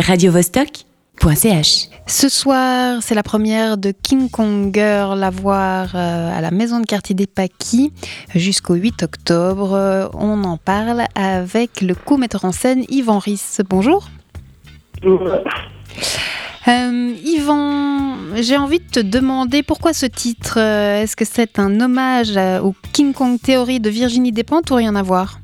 radiovostok.ch. 0.00 1.88
Ce 2.06 2.28
soir, 2.28 3.02
c'est 3.02 3.14
la 3.14 3.22
première 3.22 3.76
de 3.76 3.90
King 3.90 4.30
Kong 4.30 4.70
Girl 4.72 5.22
à 5.22 5.30
voir 5.30 5.90
euh, 5.94 6.36
à 6.36 6.40
la 6.40 6.50
maison 6.50 6.80
de 6.80 6.86
quartier 6.86 7.14
des 7.14 7.26
Paquis 7.26 7.92
jusqu'au 8.34 8.74
8 8.74 9.02
octobre. 9.02 9.74
Euh, 9.74 10.08
On 10.14 10.44
en 10.44 10.56
parle 10.56 11.04
avec 11.14 11.80
le 11.80 11.94
co-metteur 11.94 12.44
en 12.44 12.52
scène 12.52 12.84
Yvan 12.88 13.18
Riss. 13.18 13.60
Bonjour. 13.68 14.08
Euh, 15.04 17.14
Yvan, 17.24 18.16
j'ai 18.36 18.56
envie 18.56 18.80
de 18.80 18.90
te 18.90 19.00
demander 19.00 19.62
pourquoi 19.62 19.92
ce 19.92 20.06
titre? 20.06 20.58
Est-ce 20.58 21.16
que 21.16 21.24
c'est 21.24 21.58
un 21.58 21.80
hommage 21.80 22.36
au 22.62 22.74
King 22.92 23.12
Kong 23.12 23.38
Theory 23.40 23.80
de 23.80 23.90
Virginie 23.90 24.32
Despentes 24.32 24.70
ou 24.70 24.76
rien 24.76 24.96
à 24.96 25.02
voir? 25.02 25.40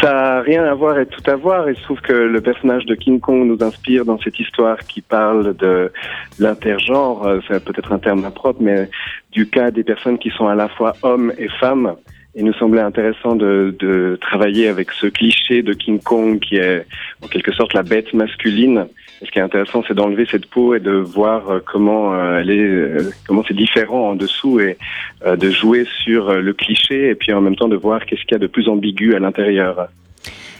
Ça 0.00 0.12
n'a 0.12 0.40
rien 0.42 0.64
à 0.64 0.74
voir 0.74 0.98
et 0.98 1.06
tout 1.06 1.28
à 1.28 1.34
voir. 1.34 1.68
Il 1.68 1.76
se 1.76 1.82
trouve 1.82 2.00
que 2.00 2.12
le 2.12 2.40
personnage 2.40 2.84
de 2.86 2.94
King 2.94 3.18
Kong 3.18 3.46
nous 3.46 3.64
inspire 3.64 4.04
dans 4.04 4.18
cette 4.18 4.38
histoire 4.38 4.78
qui 4.78 5.00
parle 5.00 5.56
de 5.56 5.90
l'intergenre. 6.38 7.26
Euh, 7.26 7.40
C'est 7.48 7.64
peut-être 7.64 7.92
un 7.92 7.98
terme 7.98 8.24
impropre, 8.24 8.60
mais 8.62 8.88
du 9.32 9.48
cas 9.48 9.72
des 9.72 9.82
personnes 9.82 10.18
qui 10.18 10.30
sont 10.30 10.46
à 10.46 10.54
la 10.54 10.68
fois 10.68 10.92
hommes 11.02 11.32
et 11.36 11.48
femmes. 11.48 11.96
Il 12.34 12.44
nous 12.44 12.52
semblait 12.54 12.82
intéressant 12.82 13.34
de, 13.34 14.18
travailler 14.20 14.68
avec 14.68 14.92
ce 14.92 15.06
cliché 15.06 15.62
de 15.62 15.72
King 15.72 16.00
Kong 16.00 16.38
qui 16.38 16.56
est 16.56 16.86
en 17.22 17.26
quelque 17.26 17.52
sorte 17.52 17.72
la 17.74 17.82
bête 17.82 18.12
masculine. 18.12 18.86
Ce 19.24 19.30
qui 19.30 19.38
est 19.38 19.42
intéressant, 19.42 19.82
c'est 19.88 19.94
d'enlever 19.94 20.26
cette 20.30 20.46
peau 20.46 20.74
et 20.74 20.80
de 20.80 20.92
voir 20.92 21.48
euh, 21.50 21.60
comment 21.64 22.14
euh, 22.14 22.38
elle 22.38 22.50
est, 22.50 22.62
euh, 22.62 23.10
comment 23.26 23.42
c'est 23.48 23.54
différent 23.54 24.10
en 24.10 24.14
dessous 24.14 24.60
et 24.60 24.78
de 25.26 25.50
jouer 25.50 25.84
sur 26.04 26.32
le 26.32 26.52
cliché 26.52 27.10
et 27.10 27.14
puis 27.16 27.32
en 27.32 27.40
même 27.40 27.56
temps 27.56 27.66
de 27.66 27.74
voir 27.74 28.06
qu'est-ce 28.06 28.22
qu'il 28.22 28.32
y 28.32 28.36
a 28.36 28.38
de 28.38 28.46
plus 28.46 28.68
ambigu 28.68 29.16
à 29.16 29.18
l'intérieur. 29.18 29.88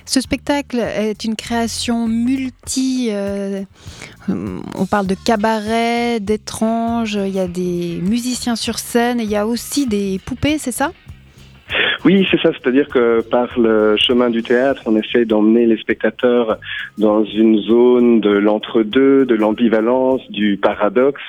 Ce 0.04 0.20
spectacle 0.20 0.78
est 0.78 1.22
une 1.22 1.36
création 1.36 2.08
multi. 2.08 3.12
on 4.28 4.86
parle 4.86 5.06
de 5.06 5.14
cabaret, 5.14 6.18
d'étranges, 6.18 7.14
il 7.14 7.32
y 7.32 7.38
a 7.38 7.46
des 7.46 8.00
musiciens 8.02 8.56
sur 8.56 8.80
scène 8.80 9.20
et 9.20 9.24
il 9.24 9.30
y 9.30 9.36
a 9.36 9.46
aussi 9.46 9.86
des 9.86 10.18
poupées, 10.24 10.58
c'est 10.58 10.72
ça? 10.72 10.90
Oui, 12.04 12.26
c'est 12.30 12.40
ça, 12.40 12.50
c'est-à-dire 12.52 12.88
que 12.88 13.22
par 13.22 13.58
le 13.58 13.96
chemin 13.96 14.30
du 14.30 14.42
théâtre, 14.42 14.82
on 14.86 14.96
essaye 14.96 15.26
d'emmener 15.26 15.66
les 15.66 15.76
spectateurs 15.78 16.58
dans 16.96 17.24
une 17.24 17.58
zone 17.58 18.20
de 18.20 18.30
l'entre-deux, 18.30 19.26
de 19.26 19.34
l'ambivalence, 19.34 20.20
du 20.30 20.56
paradoxe. 20.56 21.20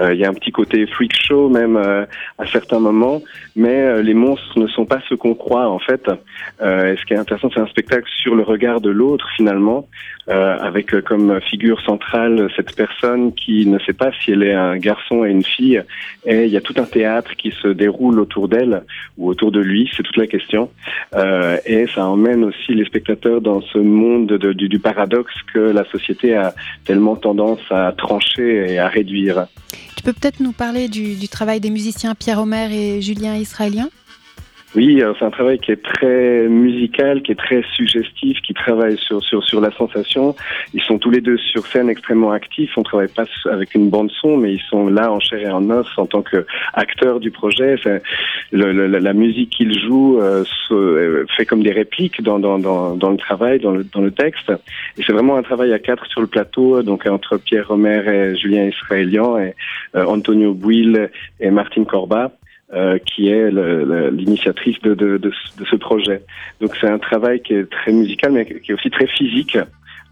Euh, 0.00 0.12
Il 0.12 0.18
y 0.18 0.24
a 0.24 0.28
un 0.28 0.34
petit 0.34 0.50
côté 0.50 0.86
freak 0.86 1.14
show 1.14 1.48
même 1.48 1.76
euh, 1.76 2.04
à 2.38 2.46
certains 2.46 2.80
moments, 2.80 3.22
mais 3.54 3.82
euh, 3.82 4.02
les 4.02 4.14
monstres 4.14 4.58
ne 4.58 4.66
sont 4.66 4.84
pas 4.84 5.00
ce 5.08 5.14
qu'on 5.14 5.34
croit 5.34 5.68
en 5.68 5.78
fait. 5.78 6.08
Et 6.60 6.96
ce 6.96 7.04
qui 7.04 7.14
est 7.14 7.16
intéressant, 7.16 7.48
c'est 7.54 7.60
un 7.60 7.66
spectacle 7.66 8.08
sur 8.22 8.34
le 8.34 8.42
regard 8.42 8.80
de 8.80 8.90
l'autre 8.90 9.28
finalement, 9.36 9.88
avec 10.28 11.00
comme 11.02 11.40
figure 11.40 11.80
centrale 11.82 12.48
cette 12.54 12.76
personne 12.76 13.32
qui 13.32 13.66
ne 13.66 13.78
sait 13.80 13.92
pas 13.92 14.10
si 14.12 14.32
elle 14.32 14.42
est 14.42 14.54
un 14.54 14.76
garçon 14.76 15.24
et 15.24 15.30
une 15.30 15.44
fille, 15.44 15.82
et 16.26 16.44
il 16.44 16.50
y 16.50 16.56
a 16.56 16.60
tout 16.60 16.74
un 16.76 16.84
théâtre 16.84 17.34
qui 17.36 17.50
se 17.62 17.68
déroule 17.68 18.20
autour 18.20 18.48
d'elle 18.48 18.82
ou 19.18 19.28
autour 19.28 19.50
de 19.52 19.60
lui, 19.60 19.90
toute 20.10 20.20
la 20.20 20.26
question. 20.26 20.70
Euh, 21.14 21.56
et 21.66 21.86
ça 21.94 22.04
emmène 22.06 22.44
aussi 22.44 22.74
les 22.74 22.84
spectateurs 22.84 23.40
dans 23.40 23.60
ce 23.60 23.78
monde 23.78 24.26
de- 24.28 24.52
du, 24.52 24.78
paradoxe 24.78 25.32
que 25.52 25.58
la 25.58 25.84
société 25.90 26.34
a 26.34 26.54
tellement 26.84 27.16
tendance 27.16 27.60
à 27.70 27.92
trancher 27.96 28.72
et 28.72 28.78
à 28.78 28.88
réduire. 28.88 29.46
Tu 29.96 30.02
peux 30.02 30.12
peut-être 30.12 30.40
nous 30.40 30.52
parler 30.52 30.88
du, 30.88 31.14
du 31.14 31.28
travail 31.28 31.60
des 31.60 31.70
musiciens 31.70 32.14
Pierre 32.14 32.40
Homer 32.40 32.68
et 32.72 33.02
Julien 33.02 33.36
Israélien? 33.36 33.88
Oui, 34.76 35.02
euh, 35.02 35.12
c'est 35.18 35.24
un 35.24 35.30
travail 35.30 35.58
qui 35.58 35.72
est 35.72 35.82
très 35.82 36.46
musical, 36.48 37.22
qui 37.22 37.32
est 37.32 37.38
très 37.38 37.64
suggestif, 37.74 38.40
qui 38.40 38.54
travaille 38.54 38.96
sur, 38.98 39.20
sur, 39.20 39.42
sur 39.42 39.60
la 39.60 39.72
sensation. 39.72 40.36
Ils 40.74 40.82
sont 40.82 40.96
tous 40.98 41.10
les 41.10 41.20
deux 41.20 41.38
sur 41.38 41.66
scène 41.66 41.90
extrêmement 41.90 42.30
actifs. 42.30 42.70
On 42.76 42.84
travaille 42.84 43.08
pas 43.08 43.24
avec 43.50 43.74
une 43.74 43.90
bande 43.90 44.12
son, 44.20 44.36
mais 44.36 44.52
ils 44.54 44.62
sont 44.70 44.86
là 44.86 45.10
en 45.10 45.18
chair 45.18 45.40
et 45.40 45.50
en 45.50 45.68
os 45.70 45.88
en 45.96 46.06
tant 46.06 46.22
qu'acteurs 46.22 47.18
du 47.18 47.32
projet. 47.32 47.74
Le- 48.52 48.72
le- 48.72 48.86
la 48.86 49.12
musique 49.12 49.50
qu'ils 49.50 49.76
jouent 49.76 50.20
euh, 50.20 50.44
se- 50.44 50.72
euh, 50.74 51.26
fait 51.36 51.46
comme 51.46 51.64
des 51.64 51.72
répliques 51.72 52.22
dans, 52.22 52.38
dans, 52.38 52.60
dans, 52.60 52.94
dans 52.94 53.10
le 53.10 53.16
travail, 53.16 53.58
dans 53.58 53.72
le, 53.72 53.82
dans 53.82 54.02
le 54.02 54.12
texte. 54.12 54.52
Et 54.96 55.02
c'est 55.04 55.12
vraiment 55.12 55.36
un 55.36 55.42
travail 55.42 55.72
à 55.72 55.80
quatre 55.80 56.06
sur 56.06 56.20
le 56.20 56.28
plateau, 56.28 56.82
donc 56.82 57.06
entre 57.06 57.38
Pierre 57.38 57.66
Romer 57.66 58.02
et 58.06 58.36
Julien 58.36 58.66
Israélian 58.66 59.36
et 59.36 59.54
euh, 59.96 60.04
Antonio 60.04 60.54
Bouil 60.54 61.08
et 61.40 61.50
Martine 61.50 61.86
Corbat 61.86 62.30
euh, 62.74 62.98
qui 62.98 63.28
est 63.28 63.50
l'initiatrice 64.12 64.80
de, 64.82 65.20
ce- 65.70 65.76
projet. 65.76 66.22
Donc 66.60 66.76
c'est 66.80 66.88
un 66.88 66.98
travail 66.98 67.40
qui 67.42 67.54
est 67.54 67.68
très 67.70 67.92
musical, 67.92 68.32
mais 68.32 68.44
qui 68.46 68.70
est 68.70 68.74
aussi 68.74 68.90
très 68.90 69.06
physique. 69.06 69.56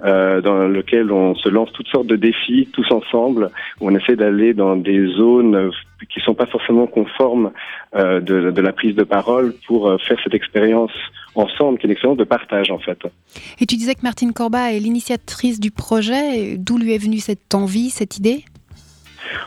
euh, 0.04 0.40
dans 0.40 0.68
lequel 0.68 1.10
on 1.10 1.34
se 1.34 1.48
lance 1.48 1.72
toutes 1.72 1.88
sortes 1.88 2.06
de 2.06 2.14
défis 2.14 2.68
tous 2.72 2.88
ensemble, 2.92 3.50
où 3.80 3.88
on 3.90 3.96
essaie 3.96 4.14
d'aller 4.14 4.54
dans 4.54 4.76
des 4.76 5.06
zones 5.16 5.72
qui 6.12 6.20
sont 6.20 6.34
pas 6.34 6.46
forcément 6.46 6.86
conformes 6.86 7.50
euh, 7.96 8.20
de, 8.20 8.60
la 8.60 8.72
prise 8.72 8.94
de 8.94 9.02
parole 9.02 9.54
pour 9.66 9.92
faire 10.06 10.16
cette 10.22 10.34
expérience 10.34 10.92
ensemble, 11.34 11.78
qui 11.78 11.86
est 11.86 11.88
une 11.88 11.92
expérience 11.92 12.18
de 12.18 12.22
partage 12.24 12.70
en 12.70 12.78
fait. 12.78 12.98
Et 13.60 13.66
tu 13.66 13.74
disais 13.74 13.96
que 13.96 14.02
Martine 14.04 14.32
Corbat 14.32 14.72
est 14.72 14.78
l'initiatrice 14.78 15.58
du 15.58 15.72
projet. 15.72 16.56
D'où 16.56 16.78
lui 16.78 16.94
est 16.94 17.02
venue 17.02 17.18
cette 17.18 17.52
envie, 17.52 17.90
cette 17.90 18.18
idée? 18.18 18.44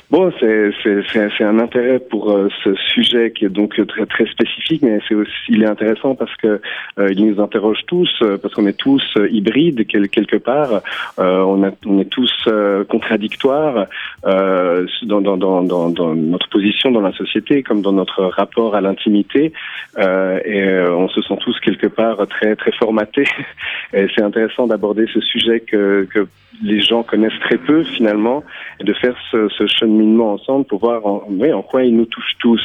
Bon, 0.09 0.31
c'est 0.39 1.43
un 1.43 1.59
intérêt 1.59 1.99
pour 1.99 2.31
euh, 2.31 2.49
ce 2.63 2.75
sujet 2.75 3.31
qui 3.31 3.45
est 3.45 3.49
donc 3.49 3.75
très 3.87 4.05
très 4.05 4.25
spécifique, 4.25 4.81
mais 4.81 4.99
c'est 5.07 5.15
aussi 5.15 5.31
il 5.49 5.63
est 5.63 5.67
intéressant 5.67 6.15
parce 6.15 6.35
que 6.35 6.59
euh, 6.99 7.11
il 7.11 7.25
nous 7.25 7.41
interroge 7.41 7.79
tous, 7.87 8.09
euh, 8.21 8.37
parce 8.37 8.53
qu'on 8.53 8.67
est 8.67 8.77
tous 8.77 9.03
hybrides 9.29 9.87
quel- 9.87 10.09
quelque 10.09 10.35
part, 10.37 10.81
on, 11.17 11.63
est 11.63 12.09
tous 12.09 12.49
contradictoires 12.89 13.87
dans, 14.23 15.21
dans, 15.21 15.37
dans, 15.37 15.89
dans, 15.89 16.15
notre 16.15 16.49
position 16.49 16.91
dans 16.91 17.01
la 17.01 17.13
société, 17.13 17.63
comme 17.63 17.81
dans 17.81 17.93
notre 17.93 18.23
rapport 18.23 18.75
à 18.75 18.81
l'intimité, 18.81 19.53
et 19.97 20.63
on 20.89 21.07
se 21.09 21.21
sent 21.21 21.37
tous 21.41 21.57
quelque 21.61 21.87
part 21.87 22.27
très 22.27 22.55
très 22.55 22.71
formatés. 22.73 23.27
Et 23.93 24.07
c'est 24.15 24.23
intéressant 24.23 24.67
d'aborder 24.67 25.05
ce 25.13 25.19
sujet 25.21 25.59
que, 25.59 26.07
que 26.13 26.27
les 26.63 26.81
gens 26.81 27.03
connaissent 27.03 27.39
très 27.41 27.57
peu 27.57 27.83
finalement 27.83 28.43
de 28.79 28.93
faire 28.93 29.15
ce 29.31 29.67
cheminement 29.71 30.33
ensemble 30.33 30.65
pour 30.65 30.79
voir 30.79 31.05
en, 31.05 31.23
en 31.27 31.61
quoi 31.61 31.83
il 31.83 31.95
nous 31.95 32.05
touche 32.05 32.33
tous. 32.39 32.61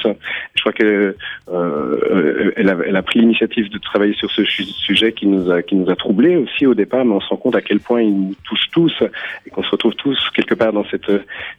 Je 0.54 0.60
crois 0.60 0.72
qu'elle 0.72 1.14
euh, 1.52 2.52
elle 2.56 2.96
a, 2.96 3.02
pris 3.02 3.20
l'initiative 3.20 3.70
de 3.70 3.78
travailler 3.78 4.14
sur 4.14 4.30
ce 4.30 4.44
su- 4.44 4.64
sujet 4.64 5.12
qui 5.12 5.26
nous 5.26 5.50
a 5.50 5.62
qui 5.62 5.74
nous 5.76 5.90
a 5.90 5.96
troublés 5.96 6.36
aussi 6.36 6.66
au 6.66 6.74
départ, 6.74 7.04
mais 7.04 7.14
on 7.14 7.20
se 7.20 7.28
rend 7.28 7.36
compte 7.36 7.56
à 7.56 7.62
quel 7.62 7.80
point 7.80 8.02
il 8.02 8.14
nous 8.14 8.34
touche 8.44 8.68
tous 8.72 8.94
et 9.46 9.50
qu'on 9.50 9.62
se 9.62 9.70
retrouve 9.70 9.94
tous 9.94 10.18
quelque 10.34 10.54
part 10.54 10.72
dans 10.72 10.84
cette 10.90 11.10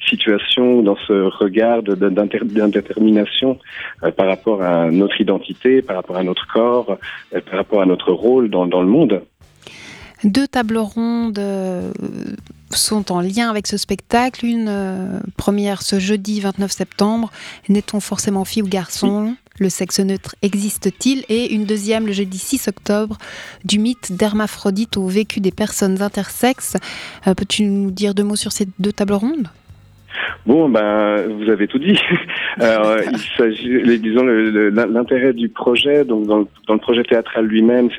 situation, 0.07 0.81
dans 0.84 0.97
ce 1.07 1.13
regard 1.44 1.84
d'indétermination 1.84 3.59
euh, 4.03 4.12
par 4.12 4.28
rapport 4.28 4.62
à 4.62 4.91
notre 4.91 5.19
identité, 5.22 5.81
par 5.81 5.96
rapport 5.96 6.18
à 6.18 6.24
notre 6.24 6.47
corps, 6.47 6.97
euh, 7.34 7.41
par 7.41 7.56
rapport 7.56 7.81
à 7.81 7.86
notre 7.86 8.12
rôle 8.12 8.50
dans, 8.50 8.68
dans 8.68 8.81
le 8.81 8.88
monde. 8.88 9.22
Deux 10.24 10.47
tables 10.47 10.78
rondes 10.78 11.38
euh, 11.38 11.91
sont 12.72 13.11
en 13.11 13.22
lien 13.22 13.50
avec 13.50 13.67
ce 13.67 13.78
spectacle. 13.78 14.45
Une 14.45 14.67
euh, 14.69 15.19
première 15.38 15.81
ce 15.81 16.00
jeudi 16.00 16.39
29 16.39 16.72
septembre, 16.72 17.31
N'est-on 17.69 18.00
forcément 18.00 18.45
fille 18.45 18.63
ou 18.63 18.67
garçon? 18.67 19.35
Le 19.59 19.69
sexe 19.69 20.00
neutre 20.00 20.35
existe-t-il? 20.41 21.25
Et 21.29 21.53
une 21.53 21.66
deuxième 21.66 22.06
le 22.06 22.13
jeudi 22.13 22.38
6 22.38 22.67
octobre, 22.67 23.17
du 23.63 23.79
mythe 23.79 24.11
d'hermaphrodite 24.11 24.97
au 24.97 25.07
vécu 25.07 25.39
des 25.39 25.51
personnes 25.51 26.01
intersexes. 26.01 26.75
Euh, 27.25 27.33
Peux-tu 27.33 27.63
nous 27.63 27.91
dire 27.91 28.13
deux 28.13 28.23
mots 28.23 28.35
sur 28.35 28.51
ces 28.51 28.67
deux 28.79 28.94
tables 28.94 29.13
rondes? 29.13 29.50
Bon, 30.45 30.69
ben, 30.69 31.27
vous 31.27 31.49
avez 31.49 31.67
tout 31.67 31.79
dit. 31.79 31.99
Alors, 32.59 32.97
il 33.11 33.19
s'agit, 33.38 33.99
disons, 33.99 34.25
l'intérêt 34.25 35.33
du 35.33 35.49
projet, 35.49 36.05
donc 36.05 36.25
dans 36.25 36.47
le, 36.73 36.77
projet 36.77 37.03
théâtral 37.03 37.45
lui-même, 37.45 37.89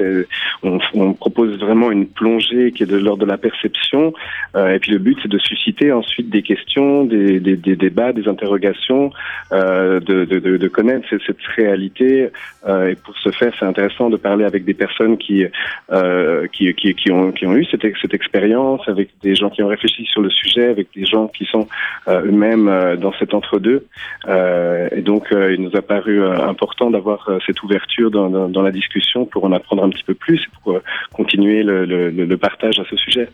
on, 0.63 0.79
on 0.95 1.13
propose 1.13 1.59
vraiment 1.59 1.91
une 1.91 2.07
plongée 2.07 2.73
qui 2.73 2.83
est 2.83 2.87
de 2.87 2.97
l'ordre 2.97 3.25
de 3.25 3.31
la 3.31 3.39
perception, 3.39 4.13
euh, 4.57 4.75
et 4.75 4.79
puis 4.79 4.93
le 4.93 4.99
but, 4.99 5.19
c'est 5.23 5.29
de 5.29 5.39
susciter 5.39 5.93
ensuite 5.93 6.31
des 6.31 6.43
questions, 6.43 7.05
des, 7.05 7.39
débats, 7.57 8.13
des 8.13 8.29
interrogations, 8.29 9.11
euh, 9.53 10.01
de, 10.01 10.69
connaître 10.69 11.07
cette, 11.09 11.37
réalité. 11.57 12.31
euh, 12.67 12.91
et 12.91 12.95
pour 12.95 13.17
ce 13.19 13.31
faire, 13.31 13.53
c'est 13.59 13.65
intéressant 13.65 14.11
de 14.11 14.17
parler 14.17 14.45
avec 14.45 14.65
des 14.65 14.75
personnes 14.75 15.19
qui, 15.19 15.45
euh, 15.93 16.47
qui, 16.53 16.73
qui, 16.75 17.11
ont, 17.11 17.33
eu 17.33 17.65
cette, 17.71 17.85
ex- 17.85 18.01
cette 18.01 18.15
expérience, 18.15 18.81
avec 18.87 19.11
des 19.23 19.35
gens 19.35 19.51
qui 19.51 19.63
ont 19.63 19.69
réfléchi 19.69 20.05
sur 20.07 20.21
le 20.21 20.31
sujet, 20.31 20.67
avec 20.69 20.89
des 20.95 21.05
gens 21.05 21.29
qui 21.29 21.45
sont 21.47 21.61
euh, 21.61 21.69
eux-mêmes 22.15 22.69
euh, 22.69 22.97
dans 22.97 23.13
cet 23.19 23.35
entre-deux. 23.35 23.87
Euh, 24.27 24.89
et 24.93 25.03
donc, 25.03 25.33
euh, 25.33 25.55
il 25.55 25.63
nous 25.63 25.77
a 25.77 25.83
paru 25.83 26.21
euh, 26.23 26.49
important 26.49 26.91
d'avoir 26.91 27.29
euh, 27.29 27.39
cette 27.47 27.63
ouverture 27.63 28.11
dans, 28.11 28.29
dans, 28.31 28.49
dans 28.49 28.63
la 28.63 28.71
discussion 28.73 29.25
pour 29.27 29.45
en 29.45 29.53
apprendre 29.53 29.83
un 29.85 29.91
petit 29.91 30.05
peu 30.05 30.15
plus 30.15 30.37
et 30.41 30.49
pour 30.63 30.73
euh, 30.73 30.83
continuer 31.13 31.63
le, 31.63 31.85
le, 31.85 32.11
le 32.11 32.37
partage 32.37 32.79
à 32.79 32.85
ce 32.91 32.97
sujet. 32.97 33.29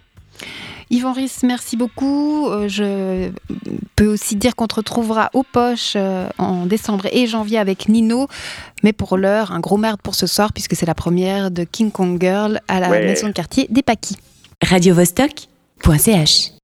Yvan 0.90 1.12
Riss, 1.12 1.42
merci 1.44 1.76
beaucoup. 1.76 2.48
Euh, 2.50 2.68
Je 2.68 3.30
peux 3.96 4.06
aussi 4.06 4.36
dire 4.36 4.54
qu'on 4.54 4.66
te 4.66 4.74
retrouvera 4.74 5.30
aux 5.32 5.42
poches 5.42 5.94
euh, 5.96 6.26
en 6.38 6.66
décembre 6.66 7.06
et 7.12 7.26
janvier 7.26 7.58
avec 7.58 7.88
Nino. 7.88 8.28
Mais 8.82 8.92
pour 8.92 9.16
l'heure, 9.16 9.52
un 9.52 9.60
gros 9.60 9.78
merde 9.78 10.00
pour 10.02 10.14
ce 10.14 10.26
soir 10.26 10.52
puisque 10.52 10.74
c'est 10.74 10.86
la 10.86 10.94
première 10.94 11.50
de 11.50 11.64
King 11.64 11.90
Kong 11.90 12.18
Girl 12.20 12.60
à 12.68 12.80
la 12.80 12.90
Ouais. 12.90 13.04
maison 13.06 13.28
de 13.28 13.32
quartier 13.32 13.66
des 13.70 13.82
Paquis. 13.82 14.16
radiovostok.ch 14.62 15.48
choc.ch 15.84 16.50